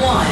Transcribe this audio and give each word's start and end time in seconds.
one. 0.00 0.26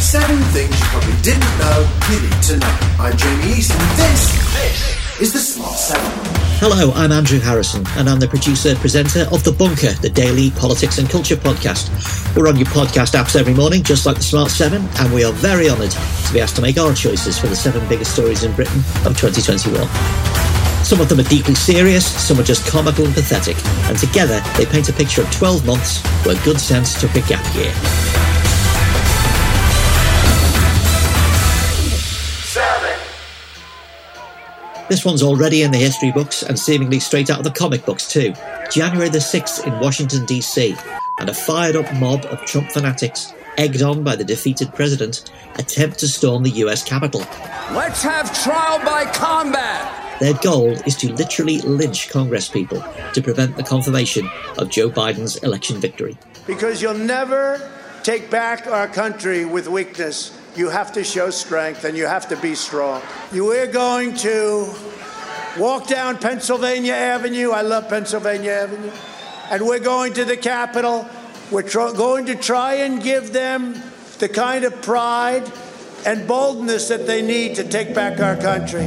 Seven 0.00 0.38
things 0.50 0.70
you 0.78 0.86
probably 0.86 1.14
didn't 1.22 1.58
know 1.58 1.88
you 2.10 2.20
need 2.22 2.42
to 2.42 2.56
know. 2.58 2.78
I'm 2.98 3.16
Jamie 3.16 3.58
East, 3.58 3.72
and 3.72 3.98
this, 3.98 4.32
this 4.54 5.20
is 5.20 5.32
the 5.32 5.38
Smart 5.38 5.76
Seven. 5.76 6.10
Hello, 6.58 6.92
I'm 6.94 7.12
Andrew 7.12 7.38
Harrison, 7.38 7.84
and 7.96 8.08
I'm 8.08 8.18
the 8.18 8.28
producer 8.28 8.70
and 8.70 8.78
presenter 8.78 9.26
of 9.30 9.44
The 9.44 9.52
Bunker, 9.52 9.92
the 10.00 10.08
daily 10.08 10.50
politics 10.52 10.98
and 10.98 11.08
culture 11.08 11.36
podcast. 11.36 11.90
We're 12.36 12.48
on 12.48 12.56
your 12.56 12.66
podcast 12.66 13.14
apps 13.14 13.38
every 13.38 13.54
morning, 13.54 13.82
just 13.82 14.06
like 14.06 14.16
the 14.16 14.22
Smart 14.22 14.50
7, 14.50 14.82
and 14.98 15.12
we 15.12 15.24
are 15.24 15.32
very 15.32 15.68
honoured 15.68 15.90
to 15.90 16.32
be 16.32 16.40
asked 16.40 16.56
to 16.56 16.62
make 16.62 16.78
our 16.78 16.94
choices 16.94 17.38
for 17.38 17.48
the 17.48 17.56
seven 17.56 17.86
biggest 17.88 18.12
stories 18.12 18.42
in 18.42 18.54
Britain 18.54 18.80
of 19.04 19.18
2021. 19.18 19.86
Some 20.86 21.00
of 21.00 21.08
them 21.08 21.18
are 21.18 21.24
deeply 21.24 21.56
serious, 21.56 22.06
some 22.06 22.38
are 22.38 22.44
just 22.44 22.64
comical 22.70 23.04
and 23.04 23.12
pathetic, 23.12 23.56
and 23.88 23.98
together 23.98 24.40
they 24.56 24.64
paint 24.64 24.88
a 24.88 24.92
picture 24.92 25.22
of 25.22 25.30
12 25.32 25.66
months 25.66 26.00
where 26.24 26.36
good 26.44 26.60
sense 26.60 26.98
took 27.00 27.12
a 27.16 27.22
gap 27.22 27.44
year. 27.56 27.74
This 34.88 35.04
one's 35.04 35.22
already 35.22 35.62
in 35.62 35.72
the 35.72 35.78
history 35.78 36.12
books 36.12 36.44
and 36.44 36.56
seemingly 36.56 37.00
straight 37.00 37.28
out 37.28 37.38
of 37.38 37.44
the 37.44 37.50
comic 37.50 37.84
books 37.84 38.08
too. 38.08 38.32
January 38.70 39.08
the 39.08 39.18
6th 39.18 39.66
in 39.66 39.80
Washington 39.80 40.24
DC, 40.26 40.80
and 41.18 41.28
a 41.28 41.34
fired 41.34 41.74
up 41.74 41.92
mob 41.96 42.24
of 42.26 42.44
Trump 42.44 42.70
fanatics, 42.70 43.32
egged 43.58 43.82
on 43.82 44.04
by 44.04 44.14
the 44.14 44.22
defeated 44.22 44.72
president, 44.74 45.32
attempt 45.56 45.98
to 45.98 46.06
storm 46.06 46.44
the 46.44 46.50
US 46.50 46.84
Capitol. 46.84 47.20
Let's 47.72 48.02
have 48.04 48.32
trial 48.44 48.78
by 48.84 49.10
combat! 49.12 50.20
Their 50.20 50.34
goal 50.34 50.70
is 50.86 50.94
to 50.96 51.12
literally 51.12 51.58
lynch 51.62 52.08
Congress 52.08 52.48
people 52.48 52.82
to 53.12 53.20
prevent 53.20 53.56
the 53.56 53.64
confirmation 53.64 54.30
of 54.56 54.70
Joe 54.70 54.88
Biden's 54.88 55.36
election 55.38 55.80
victory. 55.80 56.16
Because 56.46 56.80
you'll 56.80 56.94
never 56.94 57.70
take 58.04 58.30
back 58.30 58.68
our 58.68 58.86
country 58.86 59.44
with 59.44 59.66
weakness. 59.66 60.30
You 60.56 60.70
have 60.70 60.92
to 60.94 61.04
show 61.04 61.28
strength 61.28 61.84
and 61.84 61.96
you 61.98 62.06
have 62.06 62.28
to 62.30 62.36
be 62.36 62.54
strong. 62.54 63.02
You 63.30 63.52
are 63.52 63.66
going 63.66 64.14
to 64.16 64.72
walk 65.58 65.86
down 65.86 66.16
Pennsylvania 66.16 66.94
Avenue. 66.94 67.50
I 67.50 67.60
love 67.60 67.90
Pennsylvania 67.90 68.52
Avenue. 68.52 68.90
And 69.50 69.66
we're 69.66 69.80
going 69.80 70.14
to 70.14 70.24
the 70.24 70.36
Capitol. 70.36 71.06
We're 71.50 71.62
tr- 71.62 71.92
going 71.94 72.26
to 72.26 72.36
try 72.36 72.74
and 72.74 73.02
give 73.02 73.34
them 73.34 73.82
the 74.18 74.30
kind 74.30 74.64
of 74.64 74.80
pride 74.80 75.50
and 76.06 76.26
boldness 76.26 76.88
that 76.88 77.06
they 77.06 77.20
need 77.20 77.56
to 77.56 77.64
take 77.64 77.94
back 77.94 78.18
our 78.20 78.36
country. 78.36 78.86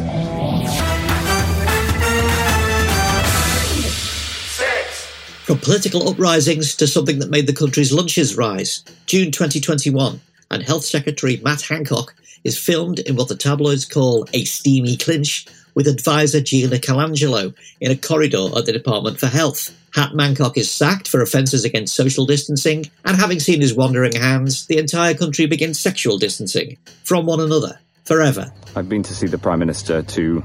From 5.46 5.60
political 5.60 6.10
uprisings 6.10 6.76
to 6.78 6.88
something 6.88 7.20
that 7.20 7.30
made 7.30 7.46
the 7.46 7.54
country's 7.54 7.92
lunches 7.92 8.36
rise. 8.36 8.84
June 9.06 9.32
2021, 9.32 10.20
and 10.52 10.64
Health 10.64 10.86
Secretary 10.86 11.38
Matt 11.44 11.62
Hancock 11.62 12.16
is 12.44 12.58
filmed 12.58 13.00
in 13.00 13.16
what 13.16 13.28
the 13.28 13.36
tabloids 13.36 13.86
call 13.86 14.28
a 14.34 14.46
steamy 14.46 14.98
clinch 14.98 15.46
with 15.76 15.88
advisor 15.88 16.42
Gina 16.42 16.78
Coladangelo 16.78 17.54
in 17.80 17.92
a 17.92 17.96
corridor 17.96 18.50
at 18.56 18.66
the 18.66 18.72
Department 18.72 19.20
for 19.20 19.28
Health. 19.28 19.76
Hat 19.94 20.14
Mancock 20.14 20.58
is 20.58 20.70
sacked 20.70 21.08
for 21.08 21.22
offences 21.22 21.66
against 21.66 21.96
social 21.96 22.26
distancing, 22.26 22.86
and 23.06 23.18
having 23.18 23.40
seen 23.40 23.62
his 23.62 23.74
wandering 23.74 24.14
hands, 24.14 24.68
the 24.68 24.78
entire 24.78 25.14
country 25.14 25.46
begins 25.46 25.80
sexual 25.80 26.18
distancing 26.18 26.78
from 27.04 27.26
one 27.26 27.40
another 27.40 27.80
forever. 28.06 28.52
I've 28.76 28.90
been 28.90 29.04
to 29.04 29.16
see 29.16 29.28
the 29.28 29.38
Prime 29.38 29.60
Minister 29.60 30.02
to 30.02 30.44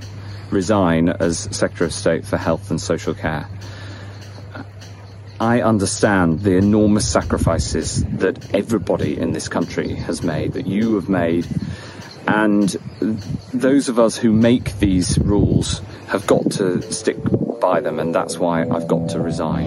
resign 0.51 1.09
as 1.09 1.41
Secretary 1.51 1.89
of 1.89 1.93
State 1.93 2.25
for 2.25 2.37
Health 2.37 2.71
and 2.71 2.81
Social 2.81 3.15
Care. 3.15 3.49
I 5.41 5.63
understand 5.63 6.41
the 6.41 6.57
enormous 6.57 7.11
sacrifices 7.11 8.05
that 8.05 8.55
everybody 8.55 9.19
in 9.19 9.33
this 9.33 9.49
country 9.49 9.93
has 9.95 10.23
made, 10.23 10.53
that 10.53 10.67
you 10.67 10.95
have 10.95 11.09
made, 11.09 11.47
and 12.29 12.69
those 13.53 13.89
of 13.89 13.99
us 13.99 14.17
who 14.17 14.33
make 14.33 14.79
these 14.79 15.19
rules 15.19 15.83
have 16.07 16.27
got 16.27 16.53
to 16.53 16.81
stick 16.93 17.19
by 17.61 17.81
them, 17.81 17.99
and 17.99 18.15
that's 18.15 18.39
why 18.39 18.63
I've 18.63 18.87
got 18.87 19.09
to 19.11 19.21
resign. 19.21 19.65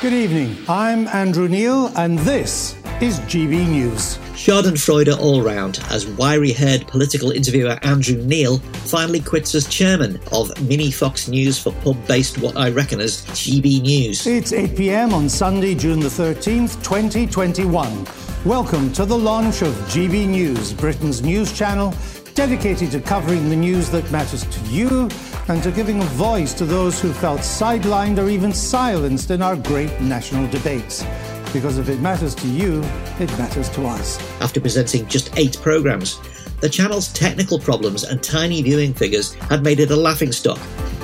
Good 0.00 0.14
evening. 0.14 0.56
I'm 0.66 1.06
Andrew 1.08 1.46
Neil, 1.46 1.88
and 1.94 2.18
this 2.20 2.79
is 3.00 3.18
GB 3.20 3.66
News. 3.66 4.18
Schadenfreude 4.34 5.18
all 5.18 5.40
round 5.40 5.82
as 5.88 6.06
wiry 6.06 6.52
haired 6.52 6.86
political 6.86 7.30
interviewer 7.30 7.78
Andrew 7.82 8.16
Neil 8.16 8.58
finally 8.58 9.20
quits 9.20 9.54
as 9.54 9.66
chairman 9.66 10.20
of 10.32 10.50
Mini 10.68 10.90
Fox 10.90 11.26
News 11.26 11.58
for 11.58 11.72
pub 11.72 11.96
based 12.06 12.36
what 12.38 12.58
I 12.58 12.68
reckon 12.68 13.00
as 13.00 13.24
GB 13.28 13.80
News. 13.80 14.26
It's 14.26 14.52
8 14.52 14.76
pm 14.76 15.14
on 15.14 15.30
Sunday, 15.30 15.74
June 15.74 16.00
the 16.00 16.08
13th, 16.08 16.82
2021. 16.82 18.06
Welcome 18.44 18.92
to 18.92 19.06
the 19.06 19.16
launch 19.16 19.62
of 19.62 19.72
GB 19.88 20.28
News, 20.28 20.74
Britain's 20.74 21.22
news 21.22 21.56
channel 21.56 21.94
dedicated 22.34 22.90
to 22.90 23.00
covering 23.00 23.48
the 23.48 23.56
news 23.56 23.88
that 23.90 24.10
matters 24.10 24.44
to 24.44 24.60
you 24.66 25.08
and 25.48 25.62
to 25.62 25.70
giving 25.70 26.02
a 26.02 26.06
voice 26.06 26.52
to 26.54 26.66
those 26.66 27.00
who 27.00 27.14
felt 27.14 27.40
sidelined 27.40 28.18
or 28.18 28.28
even 28.28 28.52
silenced 28.52 29.30
in 29.30 29.40
our 29.40 29.56
great 29.56 30.00
national 30.00 30.46
debates. 30.50 31.02
Because 31.52 31.78
if 31.78 31.88
it 31.88 32.00
matters 32.00 32.34
to 32.36 32.48
you, 32.48 32.82
it 33.18 33.30
matters 33.38 33.68
to 33.70 33.86
us. 33.86 34.20
After 34.40 34.60
presenting 34.60 35.06
just 35.08 35.36
eight 35.36 35.56
programmes, 35.62 36.18
the 36.60 36.68
channel's 36.68 37.12
technical 37.12 37.58
problems 37.58 38.04
and 38.04 38.22
tiny 38.22 38.62
viewing 38.62 38.94
figures 38.94 39.34
had 39.34 39.62
made 39.64 39.80
it 39.80 39.90
a 39.90 39.96
laughing 39.96 40.32
stock. 40.32 40.58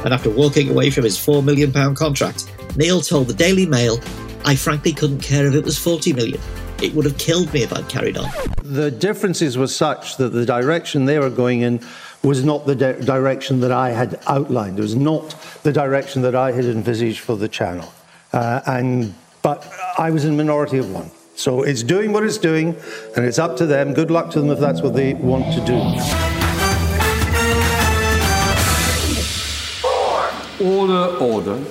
And 0.05 0.13
after 0.15 0.31
walking 0.31 0.69
away 0.71 0.91
from 0.91 1.05
his 1.05 1.17
£4 1.17 1.43
million 1.43 1.73
contract, 1.95 2.53
Neil 2.77 3.01
told 3.01 3.27
the 3.27 3.35
Daily 3.35 3.67
Mail, 3.67 3.99
I 4.45 4.55
frankly 4.55 4.93
couldn't 4.93 5.21
care 5.21 5.47
if 5.47 5.55
it 5.55 5.65
was 5.65 5.77
£40 5.77 6.15
million. 6.15 6.41
It 6.83 6.95
would 6.95 7.07
have 7.07 7.17
killed 7.19 7.53
me 7.55 7.63
if 7.63 7.73
I'd 7.73 7.89
carried 7.89 8.19
on. 8.19 8.31
The 8.63 8.91
differences 8.91 9.57
were 9.57 9.67
such 9.67 10.19
that 10.19 10.29
the 10.29 10.45
direction 10.45 11.07
they 11.07 11.19
were 11.19 11.31
going 11.31 11.63
in 11.63 11.81
was 12.23 12.45
not 12.45 12.67
the 12.67 12.75
di- 12.75 13.01
direction 13.01 13.61
that 13.61 13.73
I 13.73 13.91
had 13.91 14.21
outlined. 14.27 14.79
It 14.79 14.83
was 14.83 14.95
not 14.95 15.35
the 15.63 15.73
direction 15.73 16.23
that 16.23 16.35
I 16.35 16.53
had 16.53 16.67
envisaged 16.67 17.21
for 17.21 17.37
the 17.37 17.49
channel. 17.49 17.93
Uh, 18.33 18.61
and 18.67 19.15
but 19.47 19.65
I 19.97 20.11
was 20.11 20.25
in 20.25 20.37
minority 20.37 20.79
of 20.79 20.91
one. 20.91 21.09
So 21.37 21.63
it's 21.63 21.85
doing 21.85 22.13
what 22.13 22.25
it's 22.25 22.37
doing, 22.37 22.75
and 23.15 23.25
it's 23.25 23.39
up 23.39 23.57
to 23.59 23.65
them. 23.65 23.95
Good 23.95 24.11
luck 24.11 24.29
to 24.33 24.41
them 24.41 24.51
if 24.51 24.59
that's 24.59 24.83
what 24.83 24.95
they 24.95 25.15
want 25.15 25.45
to 25.55 25.61
do. 25.65 25.79
Order, 30.67 31.17
order. 31.21 31.65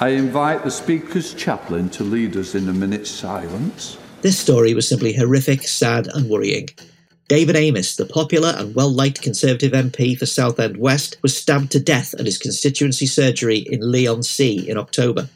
I 0.00 0.08
invite 0.08 0.64
the 0.64 0.70
Speaker's 0.70 1.34
chaplain 1.34 1.90
to 1.90 2.02
lead 2.02 2.34
us 2.34 2.54
in 2.54 2.66
a 2.70 2.72
minute's 2.72 3.10
silence. 3.10 3.98
This 4.22 4.38
story 4.38 4.72
was 4.72 4.88
simply 4.88 5.12
horrific, 5.12 5.64
sad, 5.64 6.06
and 6.14 6.30
worrying. 6.30 6.70
David 7.28 7.56
Amess, 7.56 7.94
the 7.94 8.06
popular 8.06 8.54
and 8.56 8.74
well 8.74 8.90
liked 8.90 9.20
Conservative 9.20 9.72
MP 9.72 10.16
for 10.18 10.24
Southend 10.24 10.78
West, 10.78 11.18
was 11.20 11.36
stabbed 11.36 11.72
to 11.72 11.78
death 11.80 12.14
at 12.14 12.24
his 12.24 12.38
constituency 12.38 13.06
surgery 13.06 13.58
in 13.58 13.92
Leigh-on-Sea 13.92 14.66
in 14.66 14.78
October. 14.78 15.28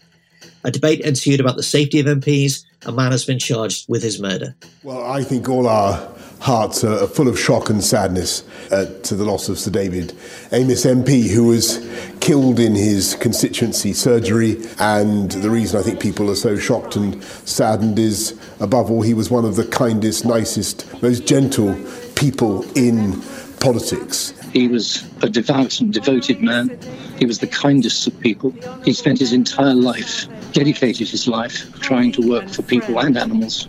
A 0.66 0.71
debate 0.72 1.00
ensued 1.03 1.38
about 1.38 1.54
the 1.54 1.62
safety 1.62 2.00
of 2.00 2.06
MPs. 2.06 2.65
A 2.87 2.93
man 2.93 3.12
has 3.12 3.25
been 3.25 3.38
charged 3.38 3.88
with 3.88 4.03
his 4.03 4.21
murder. 4.21 4.56
Well, 4.82 5.00
I 5.04 5.22
think 5.22 5.49
all 5.49 5.69
our 5.69 6.12
hearts 6.41 6.82
are 6.82 7.06
full 7.06 7.28
of 7.28 7.38
shock 7.38 7.71
and 7.71 7.82
sadness 7.82 8.43
uh, 8.72 8.87
to 9.05 9.15
the 9.15 9.25
loss 9.25 9.49
of 9.49 9.60
Sir 9.60 9.71
David 9.71 10.09
Amess 10.50 10.84
MP, 10.84 11.31
who 11.31 11.47
was 11.47 11.88
killed 12.19 12.59
in 12.59 12.75
his 12.75 13.15
constituency 13.15 13.93
surgery. 13.93 14.60
And 14.81 15.31
the 15.31 15.50
reason 15.50 15.78
I 15.78 15.84
think 15.84 16.00
people 16.00 16.28
are 16.32 16.34
so 16.34 16.59
shocked 16.59 16.97
and 16.97 17.22
saddened 17.22 18.00
is, 18.00 18.37
above 18.59 18.91
all, 18.91 19.03
he 19.03 19.15
was 19.15 19.31
one 19.31 19.44
of 19.44 19.55
the 19.55 19.66
kindest, 19.69 20.25
nicest, 20.25 21.00
most 21.00 21.28
gentle 21.28 21.81
people 22.16 22.65
in 22.76 23.22
politics. 23.66 24.32
He 24.53 24.69
was 24.69 25.04
a 25.22 25.28
devout 25.28 25.81
and 25.81 25.93
devoted 25.93 26.41
man. 26.41 26.79
He 27.19 27.26
was 27.26 27.41
the 27.41 27.49
kindest 27.49 28.06
of 28.06 28.20
people. 28.20 28.55
He 28.85 28.93
spent 28.93 29.19
his 29.19 29.32
entire 29.32 29.75
life, 29.75 30.29
dedicated 30.52 31.08
his 31.08 31.26
life, 31.26 31.73
trying 31.81 32.12
to 32.12 32.29
work 32.29 32.49
for 32.49 32.62
people 32.62 33.00
and 33.00 33.19
animals. 33.19 33.69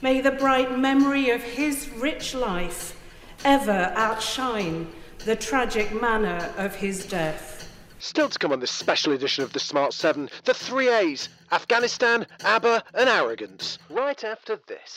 May 0.00 0.22
the 0.22 0.30
bright 0.30 0.78
memory 0.78 1.28
of 1.28 1.42
his 1.42 1.90
rich 1.90 2.34
life 2.34 2.98
ever 3.44 3.92
outshine 3.96 4.90
the 5.26 5.36
tragic 5.36 5.92
manner 6.00 6.50
of 6.56 6.74
his 6.74 7.04
death. 7.04 7.70
Still 7.98 8.30
to 8.30 8.38
come 8.38 8.50
on 8.50 8.60
this 8.60 8.70
special 8.70 9.12
edition 9.12 9.44
of 9.44 9.52
the 9.52 9.60
Smart 9.60 9.92
7, 9.92 10.30
the 10.44 10.54
three 10.54 10.88
A's 10.88 11.28
Afghanistan, 11.52 12.26
ABBA, 12.44 12.82
and 12.94 13.10
arrogance. 13.10 13.78
Right 13.90 14.24
after 14.24 14.58
this. 14.66 14.96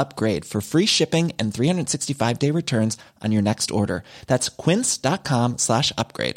upgrade 0.00 0.44
for 0.44 0.60
free 0.60 0.86
shipping 0.86 1.32
and 1.38 1.54
365 1.54 2.38
day 2.38 2.50
returns 2.50 2.96
on 3.22 3.30
your 3.30 3.42
next 3.42 3.70
order. 3.70 4.02
That's 4.26 4.48
quince.com 4.48 5.58
slash 5.58 5.92
upgrade. 5.96 6.36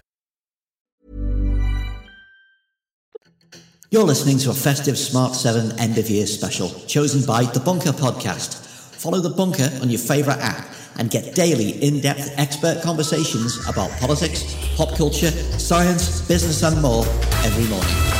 You're 3.93 4.03
listening 4.03 4.39
to 4.39 4.49
a 4.49 4.55
festive 4.55 4.97
Smart 4.97 5.35
7 5.35 5.79
end 5.79 5.99
of 5.99 6.09
year 6.09 6.25
special 6.25 6.69
chosen 6.87 7.23
by 7.27 7.43
The 7.43 7.59
Bunker 7.59 7.91
Podcast. 7.91 8.65
Follow 8.99 9.19
The 9.19 9.29
Bunker 9.29 9.69
on 9.83 9.89
your 9.89 9.99
favourite 9.99 10.39
app 10.39 10.65
and 10.97 11.11
get 11.11 11.35
daily 11.35 11.71
in 11.83 12.01
depth 12.01 12.33
expert 12.37 12.81
conversations 12.81 13.57
about 13.69 13.91
politics, 13.99 14.55
pop 14.75 14.95
culture, 14.95 15.31
science, 15.59 16.21
business, 16.27 16.63
and 16.63 16.81
more 16.81 17.05
every 17.45 17.67
morning. 17.69 18.12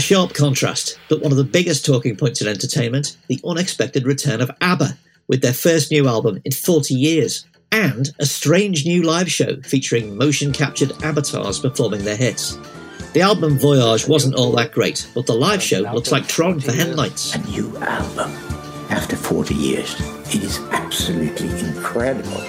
A 0.00 0.02
sharp 0.02 0.32
contrast, 0.32 0.98
but 1.10 1.20
one 1.20 1.30
of 1.30 1.36
the 1.36 1.44
biggest 1.44 1.84
talking 1.84 2.16
points 2.16 2.40
in 2.40 2.48
entertainment 2.48 3.18
the 3.28 3.38
unexpected 3.44 4.06
return 4.06 4.40
of 4.40 4.50
ABBA 4.62 4.96
with 5.28 5.42
their 5.42 5.52
first 5.52 5.90
new 5.90 6.08
album 6.08 6.40
in 6.42 6.52
40 6.52 6.94
years, 6.94 7.44
and 7.70 8.08
a 8.18 8.24
strange 8.24 8.86
new 8.86 9.02
live 9.02 9.30
show 9.30 9.60
featuring 9.60 10.16
motion 10.16 10.54
captured 10.54 10.92
avatars 11.02 11.58
performing 11.58 12.02
their 12.02 12.16
hits. 12.16 12.58
The 13.12 13.20
album 13.20 13.58
Voyage 13.58 14.08
wasn't 14.08 14.36
all 14.36 14.52
that 14.52 14.72
great, 14.72 15.06
but 15.14 15.26
the 15.26 15.34
live 15.34 15.62
show 15.62 15.80
looks 15.80 16.10
like 16.10 16.26
Tron 16.26 16.60
for 16.60 16.72
headlights. 16.72 17.34
A 17.34 17.38
new 17.50 17.76
album 17.76 18.30
after 18.88 19.16
40 19.16 19.54
years. 19.54 19.94
It 20.34 20.42
is 20.42 20.60
absolutely 20.70 21.50
incredible. 21.60 22.40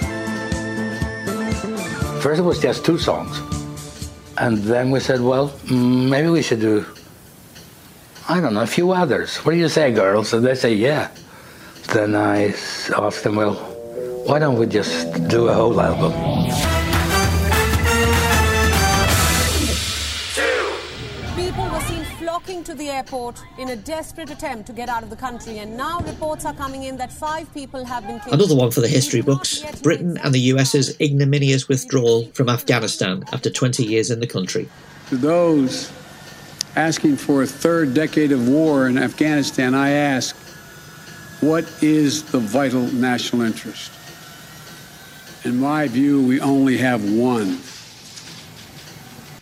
First, 2.22 2.40
it 2.40 2.44
was 2.44 2.60
just 2.60 2.82
two 2.86 2.96
songs. 2.96 3.42
And 4.38 4.56
then 4.56 4.90
we 4.90 5.00
said, 5.00 5.20
well, 5.20 5.50
mm, 5.66 6.08
maybe 6.08 6.30
we 6.30 6.40
should 6.40 6.60
do, 6.60 6.86
I 8.28 8.40
don't 8.40 8.54
know, 8.54 8.62
a 8.62 8.66
few 8.66 8.92
others. 8.92 9.38
What 9.38 9.52
do 9.52 9.58
you 9.58 9.68
say, 9.68 9.92
girls? 9.92 10.32
And 10.32 10.46
they 10.46 10.54
say, 10.54 10.74
yeah. 10.74 11.10
Then 11.92 12.14
I 12.14 12.54
asked 12.96 13.24
them, 13.24 13.34
well, 13.34 13.54
why 14.26 14.38
don't 14.38 14.58
we 14.58 14.66
just 14.66 15.28
do 15.28 15.48
a 15.48 15.54
whole 15.54 15.80
album? 15.80 16.12
People 21.34 21.68
were 21.68 21.80
seen 21.80 22.04
flocking 22.18 22.62
to 22.62 22.74
the 22.74 22.90
airport 22.90 23.42
in 23.58 23.70
a 23.70 23.76
desperate 23.76 24.30
attempt 24.30 24.66
to 24.68 24.72
get 24.72 24.88
out 24.88 25.02
of 25.02 25.10
the 25.10 25.16
country, 25.16 25.58
and 25.58 25.76
now 25.76 25.98
reports 26.00 26.44
are 26.44 26.54
coming 26.54 26.84
in 26.84 26.96
that 26.98 27.12
five 27.12 27.52
people 27.52 27.84
have 27.84 28.06
been 28.06 28.20
killed. 28.20 28.34
Another 28.34 28.54
one 28.54 28.70
for 28.70 28.80
the 28.80 28.88
history 28.88 29.20
books 29.20 29.64
Britain 29.82 30.16
and 30.22 30.32
the 30.32 30.40
US's 30.54 30.98
ignominious 31.00 31.68
withdrawal 31.68 32.26
from 32.26 32.48
Afghanistan 32.48 33.24
after 33.32 33.50
20 33.50 33.84
years 33.84 34.12
in 34.12 34.20
the 34.20 34.28
country. 34.28 34.68
To 35.08 35.16
those 35.16 35.90
asking 36.76 37.16
for 37.16 37.42
a 37.42 37.46
third 37.46 37.94
decade 37.94 38.32
of 38.32 38.48
war 38.48 38.88
in 38.88 38.98
Afghanistan, 38.98 39.74
I 39.74 39.90
ask, 39.90 40.36
what 41.40 41.64
is 41.82 42.22
the 42.30 42.38
vital 42.38 42.82
national 42.92 43.42
interest? 43.42 43.92
In 45.44 45.58
my 45.58 45.88
view, 45.88 46.22
we 46.22 46.40
only 46.40 46.76
have 46.78 47.02
one 47.12 47.58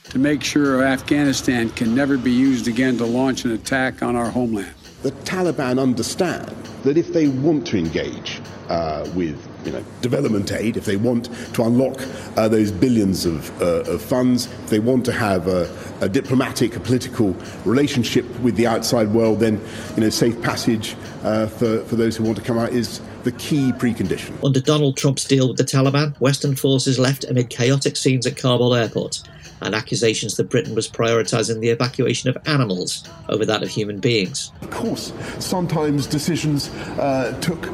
to 0.04 0.18
make 0.18 0.42
sure 0.42 0.82
Afghanistan 0.82 1.70
can 1.70 1.94
never 1.94 2.18
be 2.18 2.32
used 2.32 2.66
again 2.66 2.96
to 2.98 3.04
launch 3.04 3.44
an 3.44 3.52
attack 3.52 4.02
on 4.02 4.16
our 4.16 4.30
homeland. 4.30 4.74
The 5.02 5.12
Taliban 5.12 5.80
understand 5.80 6.48
that 6.82 6.96
if 6.96 7.12
they 7.12 7.28
want 7.28 7.66
to 7.68 7.78
engage 7.78 8.40
uh, 8.68 9.08
with 9.14 9.49
you 9.64 9.72
know, 9.72 9.84
development 10.00 10.52
aid, 10.52 10.76
if 10.76 10.84
they 10.84 10.96
want 10.96 11.28
to 11.54 11.62
unlock 11.62 12.00
uh, 12.36 12.48
those 12.48 12.70
billions 12.70 13.26
of, 13.26 13.50
uh, 13.62 13.82
of 13.92 14.02
funds, 14.02 14.46
if 14.46 14.70
they 14.70 14.78
want 14.78 15.04
to 15.04 15.12
have 15.12 15.46
a, 15.48 15.70
a 16.00 16.08
diplomatic, 16.08 16.76
a 16.76 16.80
political 16.80 17.34
relationship 17.64 18.24
with 18.40 18.56
the 18.56 18.66
outside 18.66 19.08
world, 19.08 19.40
then 19.40 19.60
you 19.96 20.02
know, 20.02 20.10
safe 20.10 20.40
passage 20.42 20.96
uh, 21.22 21.46
for, 21.46 21.84
for 21.84 21.96
those 21.96 22.16
who 22.16 22.24
want 22.24 22.36
to 22.36 22.42
come 22.42 22.58
out 22.58 22.70
is 22.70 23.00
the 23.24 23.32
key 23.32 23.72
precondition. 23.72 24.32
Under 24.44 24.60
Donald 24.60 24.96
Trump's 24.96 25.24
deal 25.24 25.48
with 25.48 25.58
the 25.58 25.64
Taliban, 25.64 26.18
Western 26.20 26.56
forces 26.56 26.98
left 26.98 27.24
amid 27.24 27.50
chaotic 27.50 27.96
scenes 27.96 28.26
at 28.26 28.36
Kabul 28.36 28.74
airport 28.74 29.22
and 29.62 29.74
accusations 29.74 30.36
that 30.36 30.48
Britain 30.48 30.74
was 30.74 30.88
prioritising 30.88 31.60
the 31.60 31.68
evacuation 31.68 32.30
of 32.30 32.38
animals 32.46 33.04
over 33.28 33.44
that 33.44 33.62
of 33.62 33.68
human 33.68 34.00
beings. 34.00 34.52
Of 34.62 34.70
course, 34.70 35.12
sometimes 35.38 36.06
decisions 36.06 36.70
uh, 36.98 37.38
took 37.40 37.68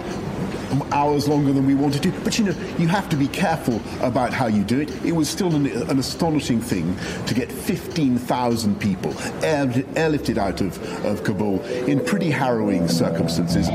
hours 0.93 1.28
longer 1.28 1.52
than 1.52 1.67
we 1.67 1.75
wanted 1.75 2.02
to, 2.05 2.12
but 2.23 2.38
you 2.38 2.44
know, 2.44 2.55
you 2.78 2.88
have 2.88 3.08
to 3.08 3.17
be 3.17 3.28
careful 3.28 3.81
about 4.00 4.32
how 4.32 4.47
you 4.47 4.64
do 4.64 4.80
it. 4.80 5.04
It 5.04 5.12
was 5.12 5.28
still 5.28 5.54
an, 5.54 5.66
an 5.66 5.99
astonishing 5.99 6.61
thing 6.61 6.97
to 7.26 7.35
get 7.35 7.50
15,000 7.50 8.80
people 8.80 9.11
air, 9.45 9.66
airlifted 9.66 10.38
out 10.38 10.61
of, 10.61 10.80
of 11.04 11.25
Kabul 11.25 11.62
in 11.64 12.04
pretty 12.04 12.30
harrowing 12.30 12.88
circumstances. 12.88 13.66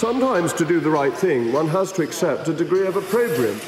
Sometimes, 0.00 0.54
to 0.54 0.64
do 0.64 0.80
the 0.80 0.88
right 0.88 1.12
thing, 1.12 1.52
one 1.52 1.68
has 1.68 1.92
to 1.92 2.02
accept 2.02 2.48
a 2.48 2.54
degree 2.54 2.86
of 2.86 2.96
opprobrium. 2.96 3.60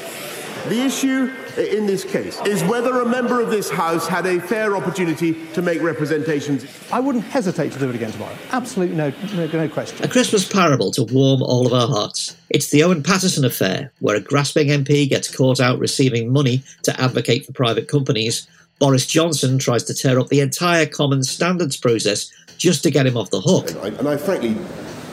The 0.67 0.79
issue 0.79 1.29
in 1.57 1.85
this 1.87 2.05
case 2.05 2.39
is 2.45 2.63
whether 2.63 3.01
a 3.01 3.05
member 3.05 3.41
of 3.41 3.49
this 3.49 3.69
House 3.69 4.07
had 4.07 4.25
a 4.25 4.39
fair 4.39 4.77
opportunity 4.77 5.45
to 5.47 5.61
make 5.61 5.81
representations. 5.81 6.65
I 6.89 7.01
wouldn't 7.01 7.25
hesitate 7.25 7.73
to 7.73 7.79
do 7.79 7.89
it 7.89 7.95
again 7.95 8.13
tomorrow. 8.13 8.37
Absolutely 8.53 8.95
no, 8.95 9.11
no, 9.35 9.45
no 9.45 9.67
question. 9.67 10.05
A 10.05 10.07
Christmas 10.07 10.47
parable 10.47 10.89
to 10.91 11.03
warm 11.03 11.43
all 11.43 11.67
of 11.67 11.73
our 11.73 11.89
hearts. 11.89 12.37
It's 12.49 12.69
the 12.69 12.81
Owen 12.83 13.03
Paterson 13.03 13.43
affair, 13.43 13.91
where 13.99 14.15
a 14.15 14.21
grasping 14.21 14.69
MP 14.69 15.09
gets 15.09 15.35
caught 15.35 15.59
out 15.59 15.79
receiving 15.79 16.31
money 16.31 16.63
to 16.83 16.97
advocate 17.01 17.45
for 17.45 17.51
private 17.51 17.89
companies. 17.89 18.47
Boris 18.79 19.05
Johnson 19.05 19.59
tries 19.59 19.83
to 19.83 19.93
tear 19.93 20.17
up 20.17 20.29
the 20.29 20.39
entire 20.39 20.85
common 20.85 21.23
standards 21.23 21.75
process 21.75 22.31
just 22.57 22.83
to 22.83 22.89
get 22.89 23.05
him 23.05 23.17
off 23.17 23.31
the 23.31 23.41
hook. 23.41 23.71
And 23.71 23.79
I, 23.79 23.87
and 23.99 24.07
I 24.07 24.15
frankly, 24.15 24.55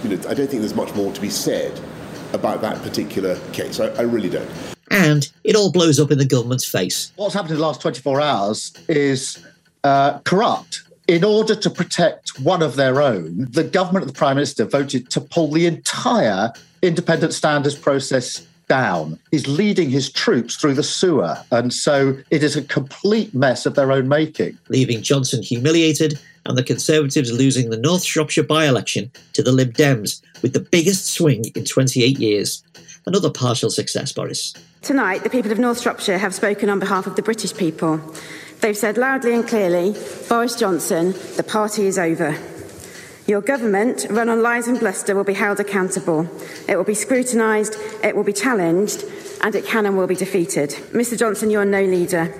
you 0.04 0.16
know, 0.16 0.28
I 0.28 0.34
don't 0.34 0.46
think 0.46 0.60
there's 0.62 0.76
much 0.76 0.94
more 0.94 1.12
to 1.12 1.20
be 1.20 1.30
said 1.30 1.80
about 2.32 2.60
that 2.60 2.80
particular 2.82 3.36
case. 3.52 3.80
I, 3.80 3.88
I 3.88 4.02
really 4.02 4.30
don't. 4.30 4.48
And 4.90 5.30
it 5.44 5.54
all 5.54 5.70
blows 5.70 6.00
up 6.00 6.10
in 6.10 6.18
the 6.18 6.24
government's 6.24 6.64
face. 6.64 7.12
What's 7.16 7.34
happened 7.34 7.52
in 7.52 7.58
the 7.58 7.62
last 7.62 7.80
24 7.80 8.20
hours 8.20 8.72
is 8.88 9.44
uh, 9.84 10.18
corrupt. 10.20 10.82
In 11.06 11.24
order 11.24 11.54
to 11.56 11.70
protect 11.70 12.38
one 12.40 12.62
of 12.62 12.76
their 12.76 13.00
own, 13.02 13.46
the 13.50 13.64
government 13.64 14.04
of 14.04 14.12
the 14.12 14.16
Prime 14.16 14.36
Minister 14.36 14.64
voted 14.64 15.10
to 15.10 15.20
pull 15.20 15.50
the 15.50 15.66
entire 15.66 16.52
independent 16.82 17.32
standards 17.32 17.76
process 17.76 18.46
down. 18.68 19.18
He's 19.32 19.48
leading 19.48 19.90
his 19.90 20.12
troops 20.12 20.54
through 20.54 20.74
the 20.74 20.84
sewer. 20.84 21.36
And 21.50 21.74
so 21.74 22.16
it 22.30 22.44
is 22.44 22.54
a 22.54 22.62
complete 22.62 23.34
mess 23.34 23.66
of 23.66 23.74
their 23.74 23.90
own 23.90 24.06
making. 24.06 24.56
Leaving 24.68 25.02
Johnson 25.02 25.42
humiliated 25.42 26.20
and 26.46 26.56
the 26.56 26.62
Conservatives 26.62 27.32
losing 27.32 27.70
the 27.70 27.76
North 27.76 28.04
Shropshire 28.04 28.44
by 28.44 28.66
election 28.66 29.10
to 29.32 29.42
the 29.42 29.50
Lib 29.50 29.74
Dems 29.74 30.22
with 30.42 30.52
the 30.52 30.60
biggest 30.60 31.06
swing 31.06 31.46
in 31.56 31.64
28 31.64 32.18
years. 32.20 32.62
Another 33.06 33.30
partial 33.30 33.70
success, 33.70 34.12
Boris. 34.12 34.54
Tonight, 34.82 35.24
the 35.24 35.30
people 35.30 35.52
of 35.52 35.58
North 35.58 35.82
Shropshire 35.82 36.16
have 36.16 36.34
spoken 36.34 36.70
on 36.70 36.78
behalf 36.78 37.06
of 37.06 37.14
the 37.14 37.22
British 37.22 37.54
people. 37.54 38.00
They've 38.62 38.76
said 38.76 38.96
loudly 38.96 39.34
and 39.34 39.46
clearly 39.46 39.94
Boris 40.26 40.56
Johnson, 40.56 41.12
the 41.36 41.44
party 41.46 41.86
is 41.86 41.98
over. 41.98 42.34
Your 43.26 43.42
government, 43.42 44.06
run 44.08 44.30
on 44.30 44.42
lies 44.42 44.68
and 44.68 44.80
bluster, 44.80 45.14
will 45.14 45.22
be 45.22 45.34
held 45.34 45.60
accountable. 45.60 46.26
It 46.66 46.76
will 46.76 46.84
be 46.84 46.94
scrutinised, 46.94 47.76
it 48.02 48.16
will 48.16 48.24
be 48.24 48.32
challenged, 48.32 49.04
and 49.42 49.54
it 49.54 49.66
can 49.66 49.84
and 49.84 49.98
will 49.98 50.06
be 50.06 50.16
defeated. 50.16 50.70
Mr 50.92 51.16
Johnson, 51.16 51.50
you 51.50 51.58
are 51.60 51.66
no 51.66 51.84
leader. 51.84 52.34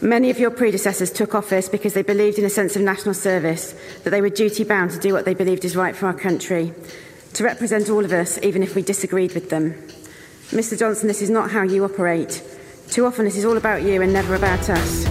Many 0.00 0.30
of 0.30 0.40
your 0.40 0.50
predecessors 0.50 1.12
took 1.12 1.32
office 1.32 1.68
because 1.68 1.94
they 1.94 2.02
believed 2.02 2.40
in 2.40 2.44
a 2.44 2.50
sense 2.50 2.74
of 2.74 2.82
national 2.82 3.14
service, 3.14 3.72
that 4.02 4.10
they 4.10 4.20
were 4.20 4.30
duty 4.30 4.64
bound 4.64 4.90
to 4.90 4.98
do 4.98 5.12
what 5.12 5.26
they 5.26 5.34
believed 5.34 5.64
is 5.64 5.76
right 5.76 5.94
for 5.94 6.06
our 6.06 6.12
country, 6.12 6.72
to 7.34 7.44
represent 7.44 7.88
all 7.88 8.04
of 8.04 8.12
us, 8.12 8.36
even 8.42 8.64
if 8.64 8.74
we 8.74 8.82
disagreed 8.82 9.32
with 9.32 9.48
them. 9.48 9.80
Mr 10.54 10.78
Johnson, 10.78 11.08
this 11.08 11.20
is 11.20 11.30
not 11.30 11.50
how 11.50 11.62
you 11.62 11.84
operate. 11.84 12.40
Too 12.88 13.06
often 13.06 13.26
it 13.26 13.34
is 13.34 13.44
all 13.44 13.56
about 13.56 13.82
you 13.82 14.00
and 14.02 14.12
never 14.12 14.36
about 14.36 14.70
us. 14.70 15.04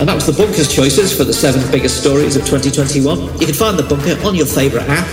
And 0.00 0.08
that 0.08 0.16
was 0.16 0.26
the 0.26 0.32
Bunker's 0.32 0.74
choices 0.74 1.16
for 1.16 1.22
the 1.22 1.32
seven 1.32 1.62
biggest 1.70 2.00
stories 2.00 2.34
of 2.34 2.42
2021. 2.44 3.38
You 3.38 3.46
can 3.46 3.54
find 3.54 3.78
the 3.78 3.84
Bunker 3.84 4.20
on 4.26 4.34
your 4.34 4.46
favourite 4.46 4.88
app. 4.88 5.06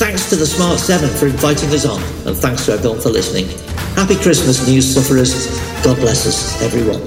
Thanks 0.00 0.30
to 0.30 0.36
the 0.36 0.46
Smart 0.46 0.78
7 0.80 1.10
for 1.10 1.26
inviting 1.26 1.68
us 1.68 1.84
on, 1.84 2.02
and 2.26 2.34
thanks 2.34 2.64
to 2.64 2.72
everyone 2.72 3.02
for 3.02 3.10
listening. 3.10 3.48
Happy 3.96 4.16
Christmas, 4.16 4.66
news 4.66 4.94
sufferers. 4.94 5.60
God 5.84 5.98
bless 5.98 6.26
us, 6.26 6.62
everyone. 6.62 7.02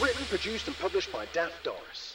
Written, 0.00 0.24
produced, 0.26 0.68
and 0.68 0.78
published 0.78 1.12
by 1.12 1.26
Daft 1.32 1.64
Doris. 1.64 2.14